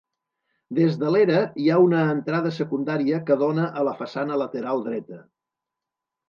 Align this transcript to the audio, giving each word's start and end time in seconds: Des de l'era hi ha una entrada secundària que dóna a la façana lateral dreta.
Des 0.77 0.95
de 1.01 1.11
l'era 1.15 1.35
hi 1.63 1.67
ha 1.73 1.77
una 1.87 1.99
entrada 2.13 2.53
secundària 2.55 3.21
que 3.29 3.37
dóna 3.43 3.69
a 3.83 3.85
la 3.89 3.95
façana 4.01 4.41
lateral 4.45 4.83
dreta. 4.89 5.21